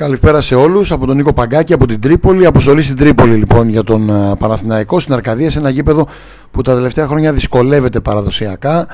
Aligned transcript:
Καλησπέρα 0.00 0.40
σε 0.40 0.54
όλους 0.54 0.92
από 0.92 1.06
τον 1.06 1.16
Νίκο 1.16 1.32
Παγκάκη 1.32 1.72
από 1.72 1.86
την 1.86 2.00
Τρίπολη. 2.00 2.46
Αποστολή 2.46 2.82
στην 2.82 2.96
Τρίπολη 2.96 3.34
λοιπόν 3.34 3.68
για 3.68 3.84
τον 3.84 4.10
ε, 4.10 4.34
Παναθηναϊκό 4.38 5.00
στην 5.00 5.14
Αρκαδία 5.14 5.50
σε 5.50 5.58
ένα 5.58 5.70
γήπεδο 5.70 6.06
που 6.50 6.62
τα 6.62 6.74
τελευταία 6.74 7.06
χρόνια 7.06 7.32
δυσκολεύεται 7.32 8.00
παραδοσιακά 8.00 8.86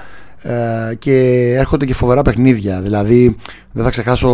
ε, 0.43 0.95
και 0.95 1.15
έρχονται 1.59 1.85
και 1.85 1.95
φοβερά 1.95 2.23
παιχνίδια. 2.23 2.81
Δηλαδή, 2.81 3.37
δεν 3.73 3.85
θα 3.85 3.91
ξεχάσω 3.91 4.31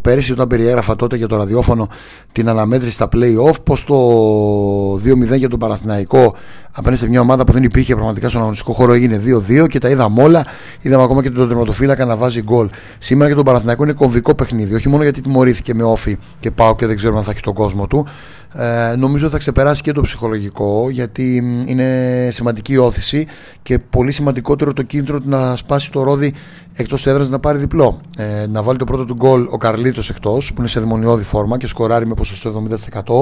πέρυσι 0.00 0.32
όταν 0.32 0.46
περιέγραφα 0.46 0.96
τότε 0.96 1.16
για 1.16 1.26
το 1.26 1.36
ραδιόφωνο 1.36 1.88
την 2.32 2.48
αναμέτρηση 2.48 2.92
στα 2.92 3.08
play-off, 3.12 3.62
πώ 3.64 3.76
το 3.86 5.12
2-0 5.34 5.36
για 5.36 5.48
τον 5.48 5.58
Παναθηναϊκό 5.58 6.34
απέναντι 6.78 7.00
σε 7.00 7.08
μια 7.08 7.20
ομάδα 7.20 7.44
που 7.44 7.52
δεν 7.52 7.62
υπήρχε 7.62 7.94
πραγματικά 7.94 8.28
στον 8.28 8.40
αγωνιστικό 8.40 8.72
χώρο 8.72 8.92
έγινε 8.92 9.22
2-2 9.62 9.68
και 9.68 9.78
τα 9.78 9.88
είδαμε 9.88 10.22
όλα. 10.22 10.44
Είδαμε 10.80 11.02
ακόμα 11.02 11.22
και 11.22 11.30
τον 11.30 11.48
τερματοφύλακα 11.48 12.04
να 12.04 12.16
βάζει 12.16 12.42
γκολ. 12.42 12.68
Σήμερα 12.98 13.26
για 13.26 13.36
τον 13.36 13.44
Παναθηναϊκό 13.44 13.82
είναι 13.82 13.92
κομβικό 13.92 14.34
παιχνίδι, 14.34 14.74
όχι 14.74 14.88
μόνο 14.88 15.02
γιατί 15.02 15.20
τιμωρήθηκε 15.20 15.74
με 15.74 15.82
όφη 15.82 16.16
και 16.40 16.50
πάω 16.50 16.74
και 16.74 16.86
δεν 16.86 16.96
ξέρουμε 16.96 17.18
αν 17.18 17.24
θα 17.24 17.30
έχει 17.30 17.40
τον 17.40 17.54
κόσμο 17.54 17.86
του. 17.86 18.06
Ε, 18.54 18.94
νομίζω 18.96 19.28
θα 19.28 19.38
ξεπεράσει 19.38 19.82
και 19.82 19.92
το 19.92 20.00
ψυχολογικό 20.00 20.90
γιατί 20.90 21.42
είναι 21.66 22.28
σημαντική 22.32 22.76
όθηση 22.76 23.26
και 23.62 23.78
πολύ 23.78 24.12
σημαντικότερο 24.12 24.72
το 24.72 24.82
κίνητρο 24.82 25.18
να 25.24 25.56
σπάσει 25.56 25.90
το 25.90 26.02
ρόδι 26.02 26.34
εκτός 26.74 27.06
έδρας 27.06 27.28
να 27.28 27.38
πάρει 27.38 27.58
διπλό. 27.58 28.00
Ε, 28.16 28.46
να 28.46 28.62
βάλει 28.62 28.78
το 28.78 28.84
πρώτο 28.84 29.04
του 29.04 29.14
γκολ 29.14 29.46
ο 29.50 29.56
Καρλίτος 29.56 30.10
εκτός 30.10 30.52
που 30.52 30.60
είναι 30.60 30.68
σε 30.68 30.80
δημονιώδη 30.80 31.24
φόρμα 31.24 31.56
και 31.56 31.66
σκοράρει 31.66 32.06
με 32.06 32.14
ποσοστό 32.14 32.64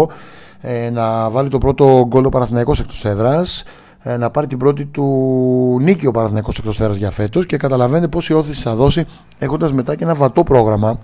70%. 0.08 0.14
Ε, 0.68 0.90
να 0.90 1.30
βάλει 1.30 1.48
το 1.48 1.58
πρώτο 1.58 2.04
γκολ 2.08 2.24
ο 2.24 2.28
Παναθηναϊκός 2.28 2.80
εκτός 2.80 3.04
έδρας. 3.04 3.62
Ε, 4.02 4.16
να 4.16 4.30
πάρει 4.30 4.46
την 4.46 4.58
πρώτη 4.58 4.84
του 4.84 5.04
νίκη 5.80 6.06
ο 6.06 6.10
Παναθηναϊκός 6.10 6.58
εκτός 6.58 6.80
έδρας 6.80 6.96
για 6.96 7.10
φέτος 7.10 7.46
και 7.46 7.56
καταλαβαίνετε 7.56 8.08
πόση 8.08 8.32
όθηση 8.32 8.62
θα 8.62 8.74
δώσει 8.74 9.04
έχοντας 9.38 9.72
μετά 9.72 9.94
και 9.94 10.04
ένα 10.04 10.14
βατό 10.14 10.42
πρόγραμμα 10.42 10.98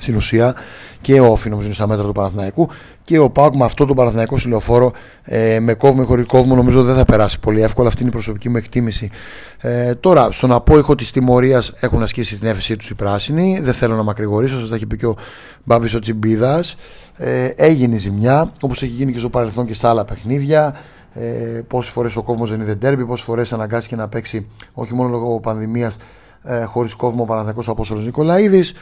στην 0.00 0.16
ουσία 0.16 0.54
και 1.00 1.20
ο 1.20 1.26
Όφη 1.26 1.48
νομίζω 1.48 1.66
είναι 1.66 1.76
στα 1.76 1.86
μέτρα 1.86 2.04
του 2.04 2.12
Παναθηναϊκού 2.12 2.68
και 3.04 3.18
ο 3.18 3.30
Πάουκ 3.30 3.54
με 3.54 3.64
αυτό 3.64 3.84
το 3.84 3.94
Παναθηναϊκό 3.94 4.38
συλλοφόρο 4.38 4.92
ε, 5.22 5.60
με 5.60 5.74
κόβουμε 5.74 6.04
χωρίς 6.04 6.26
κόβουμε 6.26 6.54
νομίζω 6.54 6.82
δεν 6.82 6.96
θα 6.96 7.04
περάσει 7.04 7.40
πολύ 7.40 7.62
εύκολα 7.62 7.88
αυτή 7.88 8.00
είναι 8.00 8.10
η 8.10 8.12
προσωπική 8.12 8.48
μου 8.48 8.56
εκτίμηση 8.56 9.10
ε, 9.58 9.94
τώρα 9.94 10.32
στον 10.32 10.52
απόϊχο 10.52 10.94
της 10.94 11.10
τιμωρίας 11.10 11.72
έχουν 11.80 12.02
ασκήσει 12.02 12.38
την 12.38 12.48
έφεσή 12.48 12.76
τους 12.76 12.90
οι 12.90 12.94
πράσινοι 12.94 13.60
δεν 13.62 13.72
θέλω 13.74 13.96
να 13.96 14.02
μακρηγορήσω 14.02 14.60
σας 14.60 14.68
τα 14.68 14.74
έχει 14.74 14.86
πει 14.86 14.96
και 14.96 15.06
ο 15.06 15.16
Μπάμπης 15.64 15.94
ο 15.94 15.98
Τσιμπίδας. 15.98 16.76
ε, 17.16 17.44
έγινε 17.56 17.96
ζημιά 17.96 18.52
όπως 18.60 18.82
έχει 18.82 18.92
γίνει 18.92 19.12
και 19.12 19.18
στο 19.18 19.28
παρελθόν 19.28 19.66
και 19.66 19.74
στα 19.74 19.88
άλλα 19.88 20.04
παιχνίδια 20.04 20.74
ε, 21.12 21.60
πόσες 21.68 21.92
φορές 21.92 22.16
ο 22.16 22.22
κόσμο 22.22 22.46
δεν 22.46 22.60
είδε 22.60 22.74
ντέρμπι, 22.74 23.06
πόσες 23.06 23.24
φορές 23.24 23.52
αναγκάστηκε 23.52 23.96
να 23.96 24.08
παίξει 24.08 24.46
όχι 24.72 24.94
μόνο 24.94 25.08
λόγω 25.08 25.40
πανδημίας 25.40 25.96
ε, 26.42 26.64
χωρίς 26.64 26.94
κόβουμε 26.94 27.22
ο 27.22 27.24
Παναθηναϊκός 27.24 27.68
Απόστολος 27.68 28.04
Νικολαίδης. 28.04 28.72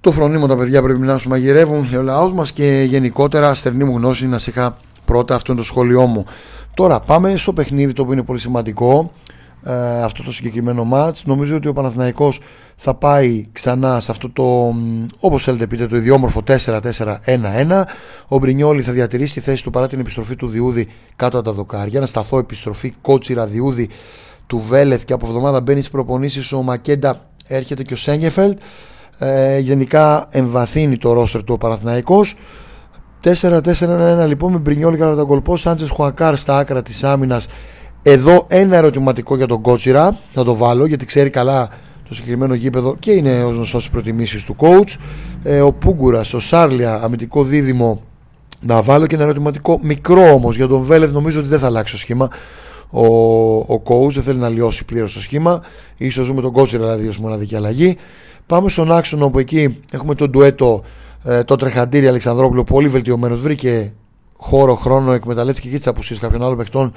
Το 0.00 0.12
φρονίμο 0.12 0.46
τα 0.46 0.56
παιδιά 0.56 0.82
πρέπει 0.82 1.00
να 1.00 1.18
σου 1.18 1.28
μαγειρεύουν 1.28 1.94
ο 1.94 2.02
λαός 2.02 2.32
μας 2.32 2.52
και 2.52 2.84
γενικότερα 2.88 3.54
στερνή 3.54 3.84
μου 3.84 3.96
γνώση 3.96 4.26
να 4.26 4.38
σε 4.38 4.50
είχα 4.50 4.76
πρώτα 5.04 5.34
αυτό 5.34 5.52
είναι 5.52 5.60
το 5.60 5.66
σχόλιο 5.66 6.06
μου. 6.06 6.24
Τώρα 6.74 7.00
πάμε 7.00 7.36
στο 7.36 7.52
παιχνίδι 7.52 7.92
το 7.92 8.02
οποίο 8.02 8.14
είναι 8.14 8.22
πολύ 8.22 8.38
σημαντικό. 8.38 9.12
Ε, 9.62 10.02
αυτό 10.02 10.22
το 10.22 10.32
συγκεκριμένο 10.32 10.84
μάτς 10.84 11.24
νομίζω 11.24 11.56
ότι 11.56 11.68
ο 11.68 11.72
Παναθηναϊκός 11.72 12.40
θα 12.76 12.94
πάει 12.94 13.46
ξανά 13.52 14.00
σε 14.00 14.10
αυτό 14.10 14.30
το 14.30 14.74
όπως 15.20 15.42
θέλετε 15.42 15.66
πείτε 15.66 15.86
το 15.86 15.96
ιδιόμορφο 15.96 16.42
4-4-1-1 16.46 17.82
ο 18.28 18.38
Μπρινιόλη 18.38 18.82
θα 18.82 18.92
διατηρήσει 18.92 19.32
τη 19.32 19.40
θέση 19.40 19.62
του 19.62 19.70
παρά 19.70 19.86
την 19.86 20.00
επιστροφή 20.00 20.36
του 20.36 20.46
Διούδη 20.46 20.88
κάτω 21.16 21.38
από 21.38 21.48
τα 21.48 21.52
δοκάρια 21.52 22.00
να 22.00 22.06
σταθώ 22.06 22.38
επιστροφή 22.38 22.94
κότσιρα 23.00 23.46
Διούδη 23.46 23.88
του 24.46 24.58
Βέλεθ 24.68 25.04
και 25.04 25.12
από 25.12 25.26
εβδομάδα 25.26 25.60
μπαίνει 25.60 25.78
στις 25.78 25.90
προπονήσεις 25.90 26.52
ο 26.52 26.62
Μακέντα 26.62 27.26
έρχεται 27.46 27.82
και 27.82 27.92
ο 27.92 27.96
Σέγγεφελτ 27.96 28.58
ε, 29.18 29.58
γενικά 29.58 30.26
εμβαθύνει 30.30 30.96
το 30.98 31.12
ρόστερ 31.12 31.44
του 31.44 31.52
ο 31.54 31.58
Παναθηναϊκός 31.58 32.34
4-4-1 33.24 34.24
λοιπόν 34.26 34.52
με 34.52 34.58
Μπρινιόλη 34.58 34.96
κατά 34.96 35.16
τον 35.16 35.26
κολπό 35.26 35.56
Σάντζες 35.56 35.90
Χουακάρ 35.90 36.36
στα 36.36 36.58
άκρα 36.58 36.82
της 36.82 37.04
άμυνας 37.04 37.46
εδώ 38.02 38.44
ένα 38.48 38.76
ερωτηματικό 38.76 39.36
για 39.36 39.46
τον 39.46 39.60
Κότσιρα 39.60 40.18
θα 40.32 40.44
το 40.44 40.54
βάλω 40.54 40.86
γιατί 40.86 41.04
ξέρει 41.04 41.30
καλά 41.30 41.68
το 42.08 42.14
συγκεκριμένο 42.14 42.54
γήπεδο 42.54 42.96
και 42.98 43.10
είναι 43.10 43.44
ω 43.44 43.48
γνωστός 43.48 43.82
στις 43.82 43.92
προτιμήσεις 43.92 44.44
του 44.44 44.56
coach. 44.58 44.94
Ε, 45.42 45.60
ο 45.60 45.72
Πούγκουρας, 45.72 46.34
ο 46.34 46.40
Σάρλια, 46.40 46.94
αμυντικό 46.94 47.44
δίδυμο 47.44 48.02
να 48.60 48.82
βάλω 48.82 49.06
και 49.06 49.14
ένα 49.14 49.24
ερωτηματικό 49.24 49.78
μικρό 49.82 50.32
όμως 50.32 50.56
για 50.56 50.66
τον 50.66 50.80
Βέλεθ. 50.80 51.12
Νομίζω 51.12 51.38
ότι 51.38 51.48
δεν 51.48 51.58
θα 51.58 51.66
αλλάξει 51.66 51.92
το 51.92 51.98
σχήμα. 51.98 52.28
Ο, 52.90 53.06
ο 53.56 53.82
coach 53.84 54.10
δεν 54.10 54.22
θέλει 54.22 54.38
να 54.38 54.48
λιώσει 54.48 54.84
πλήρως 54.84 55.12
το 55.12 55.20
σχήμα. 55.20 55.60
σω 56.10 56.22
ζούμε 56.22 56.40
τον 56.40 56.52
Κότσιρα 56.52 56.82
δηλαδή 56.82 57.08
ως 57.08 57.18
μοναδική 57.18 57.56
αλλαγή. 57.56 57.96
Πάμε 58.48 58.68
στον 58.68 58.92
άξονα 58.92 59.24
όπου 59.24 59.38
εκεί 59.38 59.78
έχουμε 59.92 60.14
το 60.14 60.28
ντουέτο 60.28 60.84
ε, 61.24 61.44
το 61.44 61.56
τρεχαντήρι 61.56 62.06
Αλεξανδρόπουλο 62.06 62.64
πολύ 62.64 62.88
βελτιωμένος. 62.88 63.40
Βρήκε 63.40 63.92
χώρο, 64.36 64.74
χρόνο, 64.74 65.12
εκμεταλλεύτηκε 65.12 65.68
και 65.68 65.76
τις 65.76 65.86
απουσίες 65.86 66.18
κάποιων 66.18 66.42
άλλων 66.42 66.56
παιχτών 66.56 66.92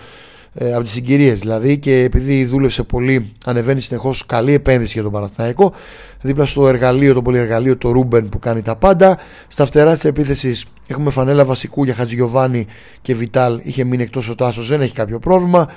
ε, 0.54 0.74
από 0.74 0.84
τις 0.84 0.92
συγκυρίες 0.92 1.40
δηλαδή 1.40 1.80
και 1.80 2.00
επειδή 2.00 2.46
δούλεψε 2.46 2.84
πολύ, 2.84 3.32
ανεβαίνει 3.46 3.82
συνεχώς 3.82 4.26
καλή 4.26 4.54
επένδυση 4.54 4.92
για 4.94 5.04
τον 5.04 5.12
Παναθηναϊκό. 5.12 5.74
Δίπλα 6.22 6.46
στο 6.46 6.68
εργαλείο, 6.68 7.14
το 7.14 7.22
πολυεργαλείο, 7.22 7.78
το 7.78 7.90
Ρούμπεν 7.90 8.30
που 8.30 8.40
κάνει 8.40 8.62
τα 8.62 8.76
πάντα. 8.76 9.18
Στα 9.48 9.66
φτερά 9.66 9.94
της 9.94 10.06
επίθεσης 10.06 10.66
έχουμε 10.88 11.12
φανέλα 11.12 11.46
βασικού 11.46 11.84
για 11.84 11.94
Χατζηγιοβάνη 11.94 12.68
και 13.02 13.16
Βιτάλ. 13.16 13.60
Είχε 13.64 13.84
μείνει 13.84 14.04
εκτός 14.04 14.30
ο 14.30 14.36
Τάσος, 14.36 14.68
δεν 14.68 14.82
έχει 14.82 14.94
κάποιο 14.94 15.20
πρόβλημα. 15.20 15.68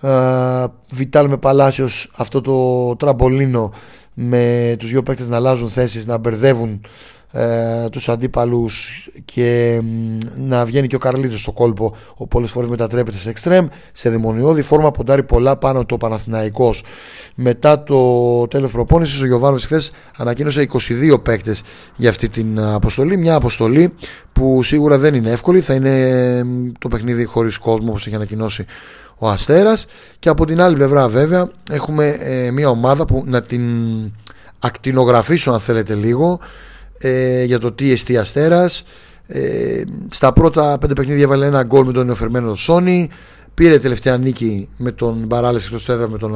Ε, 0.00 0.10
Βιτάλ 0.90 1.28
με 1.28 1.36
Παλάσιος, 1.36 2.10
αυτό 2.16 2.40
το 2.40 2.96
τραμπολίνο 2.96 3.72
με 4.14 4.74
τους 4.78 4.90
δύο 4.90 5.02
παίκτες 5.02 5.28
να 5.28 5.36
αλλάζουν 5.36 5.68
θέσεις, 5.68 6.06
να 6.06 6.16
μπερδεύουν 6.18 6.80
ε, 7.34 7.88
τους 7.88 8.08
αντίπαλους 8.08 9.08
και 9.24 9.80
να 10.36 10.64
βγαίνει 10.64 10.86
και 10.86 10.96
ο 10.96 10.98
Καρλίτος 10.98 11.40
στο 11.40 11.52
κόλπο 11.52 11.96
ο 12.14 12.26
πολλές 12.26 12.50
φορές 12.50 12.68
μετατρέπεται 12.68 13.16
σε 13.16 13.30
εξτρέμ 13.30 13.66
σε 13.92 14.10
δαιμονιώδη 14.10 14.62
φόρμα 14.62 14.90
ποντάρει 14.90 15.22
πολλά 15.22 15.56
πάνω 15.56 15.84
το 15.84 15.96
Παναθηναϊκός. 15.96 16.84
Μετά 17.34 17.82
το 17.82 18.46
τέλος 18.48 18.70
προπόνησης 18.70 19.20
ο 19.20 19.26
Γιωβάνος 19.26 19.64
χθες 19.64 19.92
ανακοίνωσε 20.16 20.68
22 21.12 21.22
παίκτες 21.22 21.62
για 21.96 22.10
αυτή 22.10 22.28
την 22.28 22.60
αποστολή. 22.60 23.16
Μια 23.16 23.34
αποστολή 23.34 23.94
που 24.32 24.62
σίγουρα 24.62 24.98
δεν 24.98 25.14
είναι 25.14 25.30
εύκολη 25.30 25.60
θα 25.60 25.74
είναι 25.74 26.46
το 26.78 26.88
παιχνίδι 26.88 27.24
χωρίς 27.24 27.58
κόσμο 27.58 27.90
όπως 27.90 28.06
έχει 28.06 28.14
ανακοινώσει 28.14 28.64
ο 29.18 29.28
Αστέρας. 29.28 29.86
Και 30.18 30.28
από 30.28 30.46
την 30.46 30.60
άλλη 30.60 30.74
πλευρά 30.74 31.08
βέβαια 31.08 31.50
έχουμε 31.70 32.08
ε, 32.08 32.50
μια 32.50 32.68
ομάδα 32.68 33.04
που 33.04 33.22
να 33.26 33.42
την 33.42 33.62
ακτινογραφήσω 34.58 35.50
αν 35.50 35.60
θέλετε 35.60 35.94
λίγο 35.94 36.38
ε, 36.98 37.44
για 37.44 37.58
το 37.58 37.72
τι 37.72 37.90
εστί 37.90 38.16
Αστέρας. 38.16 38.84
Ε, 39.26 39.82
στα 40.08 40.32
πρώτα 40.32 40.78
πέντε 40.78 40.92
παιχνίδια 40.94 41.22
έβαλε 41.22 41.46
ένα 41.46 41.62
γκολ 41.62 41.86
με 41.86 41.92
τον 41.92 42.06
νεοφερμένο 42.06 42.54
Σόνι. 42.54 43.08
Πήρε 43.54 43.78
τελευταία 43.78 44.16
νίκη 44.16 44.68
με 44.76 44.92
τον 44.92 45.24
Μπαράλες 45.26 45.64
εκτός 45.64 45.88
έδρα 45.88 46.08
με 46.08 46.18
τον 46.18 46.34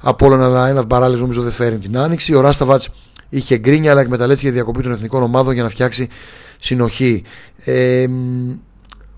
Απόλλων 0.00 0.42
αλλά 0.42 0.68
ένας 0.68 0.86
Μπαράλες 0.86 1.20
νομίζω 1.20 1.42
δεν 1.42 1.52
φέρει 1.52 1.78
την 1.78 1.98
άνοιξη. 1.98 2.34
Ο 2.34 2.40
Ράσταβατς 2.40 2.88
είχε 3.28 3.56
γκρίνια 3.58 3.90
αλλά 3.90 4.00
εκμεταλλεύτηκε 4.00 4.50
διακοπή 4.50 4.82
των 4.82 4.92
εθνικών 4.92 5.22
ομάδων 5.22 5.52
για 5.52 5.62
να 5.62 5.68
φτιάξει 5.68 6.08
συνοχή. 6.60 7.22
Ε, 7.64 8.06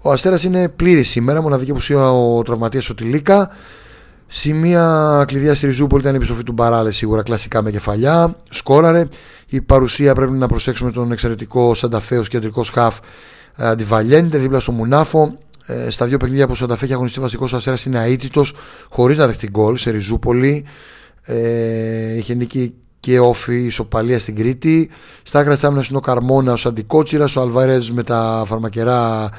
ο 0.03 0.11
Αστέρας 0.11 0.45
είναι 0.45 0.69
πλήρης 0.69 1.09
σήμερα. 1.09 1.43
Μοναδική 1.43 1.71
απουσία 1.71 2.13
ο 2.13 2.43
τραυματίας 2.43 2.91
ο 2.91 2.95
Τιλίκα. 2.95 3.51
Σημεία 4.27 5.25
κλειδιά 5.27 5.55
στη 5.55 5.67
Ριζούπολη 5.67 6.01
ήταν 6.01 6.13
η 6.13 6.17
επιστροφή 6.17 6.43
του 6.43 6.53
Μπαράλε 6.53 6.91
σίγουρα 6.91 7.23
κλασικά 7.23 7.63
με 7.63 7.71
κεφαλιά. 7.71 8.37
Σκόραρε. 8.51 9.09
Η 9.47 9.61
παρουσία 9.61 10.15
πρέπει 10.15 10.33
να 10.33 10.49
προσέξουμε 10.49 10.93
τον 10.93 11.13
εξαιρετικό 11.13 11.75
Σανταφέο 11.75 12.23
κεντρικός 12.23 12.71
χαφ 12.71 12.99
ε, 13.57 13.67
Αντιβαλιέντε 13.67 14.39
δίπλα 14.39 14.61
στο 14.61 14.73
Μουνάφο. 14.73 15.39
Ε, 15.67 15.91
στα 15.91 16.07
δύο 16.07 16.17
παιχνίδια 16.17 16.47
που 16.47 16.53
ο 16.53 16.55
Σανταφέ 16.55 16.85
έχει 16.85 16.95
αγωνιστεί 16.95 17.21
βασικός 17.21 17.55
Αστέρας 17.55 17.85
είναι 17.85 18.05
αίτητος 18.05 18.55
χωρίς 18.89 19.17
να 19.19 19.27
δεχτεί 19.27 19.49
γκολ 19.51 19.77
σε 19.77 19.91
Ριζούπολη. 19.91 20.65
Ε, 21.23 22.17
είχε 22.17 22.35
νίκη 22.35 22.75
και 23.01 23.21
όφη 23.21 23.65
ισοπαλία 23.65 24.19
στην 24.19 24.37
Κρήτη. 24.37 24.91
Στα 25.23 25.39
άκρα 25.39 25.55
της 25.55 25.65
άμυνας 25.65 25.89
είναι 25.89 25.99
ο 25.99 26.01
Καρμόνας, 26.01 26.65
ο 26.65 26.69
Αντικότσιρας, 26.69 27.37
ο 27.37 27.41
Αλβαρέ 27.41 27.79
με 27.93 28.03
τα 28.03 28.43
φαρμακερά 28.47 29.31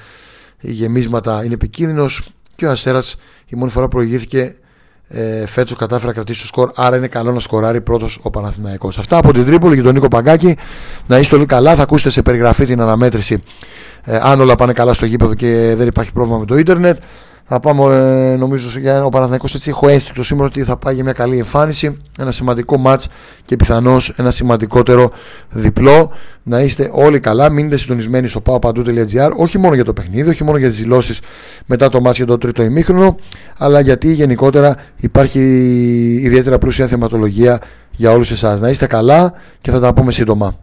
γεμίσματα 0.62 1.44
είναι 1.44 1.54
επικίνδυνος 1.54 2.32
και 2.56 2.66
ο 2.66 2.72
Αστέρας 2.72 3.16
η 3.46 3.56
μόνη 3.56 3.72
φορά 3.72 3.88
προηγήθηκε 3.88 4.56
ε, 5.08 5.48
φέτος 5.48 5.78
κατάφερε 5.78 6.08
να 6.08 6.14
κρατήσει 6.14 6.42
το 6.42 6.48
σκορ. 6.48 6.72
Άρα 6.76 6.96
είναι 6.96 7.08
καλό 7.08 7.32
να 7.32 7.40
σκοράρει 7.40 7.82
πρώτος 7.82 8.20
ο 8.22 8.30
Παναθηναϊκός. 8.30 8.98
Αυτά 8.98 9.18
από 9.18 9.34
την 9.34 9.46
Τρίπολη 9.46 9.76
και 9.76 9.82
τον 9.82 9.94
Νίκο 9.94 10.08
Παγκάκη. 10.08 10.58
Να 11.08 11.20
είστε 11.20 11.36
όλοι 11.36 11.46
καλά. 11.46 11.76
Θα 11.76 11.82
ακούσετε 11.82 12.10
σε 12.10 12.22
περιγραφή 12.22 12.66
την 12.66 12.82
αναμέτρηση 12.82 13.44
ε, 14.04 14.20
αν 14.24 14.42
όλα 14.42 14.56
πάνε 14.56 14.74
καλά 14.74 14.94
στο 14.94 15.06
γήπεδο 15.06 15.34
και 15.34 15.74
δεν 15.78 15.88
υπάρχει 15.88 16.12
πρόβλημα 16.12 16.38
με 16.40 16.46
το 16.46 16.58
ίντερνετ. 16.58 16.98
Θα 17.54 17.60
πάμε 17.60 17.96
ε, 17.96 18.36
νομίζω 18.36 18.80
για 18.80 19.04
ο 19.04 19.10
Παναθηναϊκός 19.10 19.56
έτσι 19.56 19.70
έχω 19.70 19.88
αίσθητο 19.88 20.24
σήμερα 20.24 20.48
ότι 20.48 20.64
θα 20.64 20.78
πάει 20.78 20.94
για 20.94 21.04
μια 21.04 21.14
καλή 21.14 21.38
εμφάνιση 21.38 21.98
ένα 22.20 22.32
σημαντικό 22.32 22.78
μάτς 22.78 23.08
και 23.46 23.56
πιθανώς 23.56 24.14
ένα 24.18 24.32
σημαντικότερο 24.32 25.12
διπλό 25.50 26.12
να 26.44 26.60
είστε 26.60 26.90
όλοι 26.94 27.20
καλά, 27.20 27.50
μείνετε 27.50 27.78
συντονισμένοι 27.78 28.28
στο 28.28 28.42
paopαντού.gr 28.46 29.32
όχι 29.36 29.58
μόνο 29.58 29.76
για 29.76 29.84
το 29.84 29.94
παιχνίδι, 29.94 30.30
όχι 30.30 30.44
μόνο 30.44 30.58
για 30.58 30.68
τις 30.68 30.78
δηλώσεις 30.78 31.20
μετά 31.66 31.90
το 31.90 32.02
μάτς 32.02 32.18
για 32.18 32.26
το 32.26 32.38
τρίτο 32.38 32.64
ημίχρονο 32.64 33.16
αλλά 33.58 33.80
γιατί 33.80 34.14
γενικότερα 34.14 34.76
υπάρχει 34.96 35.40
ιδιαίτερα 36.24 36.58
πλούσια 36.58 36.88
θεματολογία 36.88 37.62
για 37.92 38.12
όλους 38.12 38.32
εσάς. 38.32 38.60
Να 38.60 38.70
είστε 38.70 38.86
καλά 38.86 39.34
και 39.62 39.72
θα 39.72 39.80
τα 39.80 39.94
πούμε 39.94 40.12
σύντομα. 40.12 40.58